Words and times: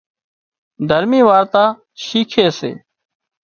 دهرمي 0.87 1.21
وارتا 1.29 1.63
شيکي 2.03 2.47
سي 2.59 2.71